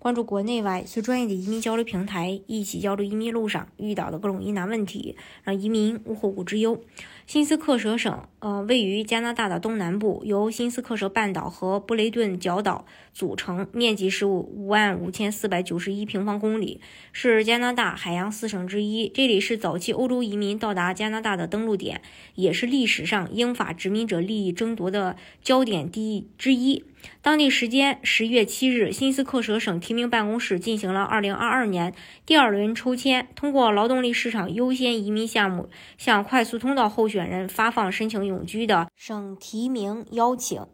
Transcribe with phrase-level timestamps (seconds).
[0.00, 5.14] 关注国内外最专业的移民交流平台，一起交流移民路上遇到的各种疑难问题，
[5.44, 6.80] 让移民无后顾之忧。
[7.26, 16.80] 新斯克舍省，呃，位于加拿大的东南部，由新斯克舍半岛和布雷顿角岛组成，面积是五万五千四百九十一平方公里，
[17.12, 19.06] 是加拿大海洋四省之一。
[19.06, 22.00] 这里是早期欧洲移民到达加拿大的登陆点，
[22.36, 26.84] 也是历史上英法殖民者利益争夺的焦点地之一。
[27.22, 31.92] 当地时间十月七日，新斯克舍省提名办公室进行了2022年
[32.24, 35.68] 第二轮抽签，通过劳动力市场优先移民项目，
[35.98, 40.64] 向快速通道候选人发放申请永居的省提名邀请。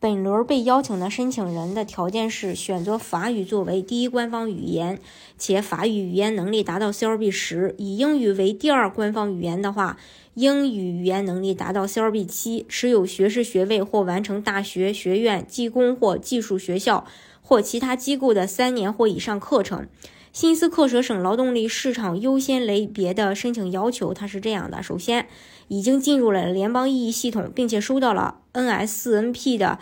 [0.00, 4.98] 本轮被邀请的申请人的条件是选择法语作为第一官方语言，
[5.36, 9.98] 且法语语言能力达到 CLB 十；以英语为第二官方语言的话，
[10.32, 17.04] 英语语言能力达到 CLB 七；持有学士学位或完成大学、学院、技工或技术学校
[17.42, 19.86] 或其他机构的三年或以上课程。
[20.32, 25.26] 新斯克舍省劳动力市场优先类别的申请要求，它是这样的：首先，
[25.66, 29.80] 已经进入了联邦意义系统，并且收到了 NSNP 的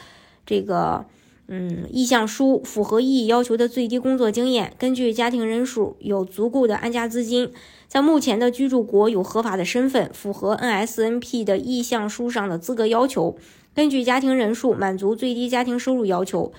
[0.49, 1.05] 这个
[1.47, 7.53] 嗯意向书，符合意义要求的最低工作经验，根据家庭人数有足够的安家资金，
[7.87, 13.37] 在目前的居住国有合法的身份，符合 NSNP 的意向书上的资格要求，
[13.75, 16.51] 根据家庭人数满足最低家庭收入要求。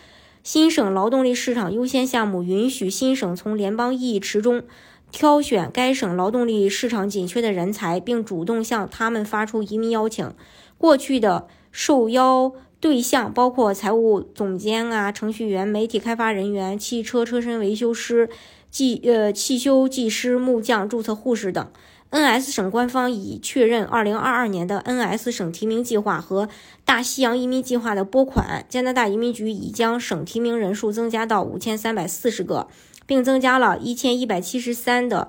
[0.44, 4.64] 新省劳动力市场优先项目允许新省从联邦意义池中
[5.12, 10.32] 挑选该省劳动力市场紧缺的人才，并主动向他们发出移民邀请。
[10.78, 18.30] 过去的受邀对象包括财务总监啊、程序员、媒体开发人员、汽车车身维修师、
[18.72, 21.70] 技呃汽修技师、木匠、注册护士等。
[22.12, 26.50] N.S 省官方已确认2022年的 N.S 省提名计划和
[26.84, 28.66] 大西洋移民计划的拨款。
[28.68, 32.68] 加拿大移民局已将省提名人数增加到5340个，
[33.06, 35.28] 并增加了一千一百七十三的。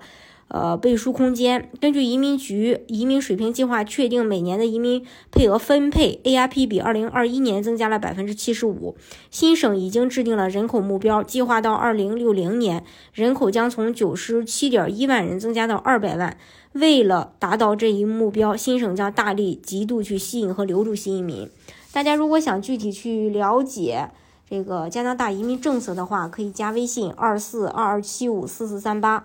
[0.52, 1.70] 呃，背书空间。
[1.80, 8.96] 根据移民局移民水平计划确定，每年的移民配额分配 AIP 比二零二一年增加了百分之七十五。
[9.30, 16.36] 新省已经制定了人口目标，计划到二零六零年，人口将从九十七点一万人增加到二百万。
[16.72, 21.48] 为了达到这一目标，新省将大力、极度去吸引和留住新移民。
[21.92, 24.10] 大家如果想具体去了解
[24.48, 29.24] 这个加拿大移民政策的话，可以加微信二四二二七五四四三八。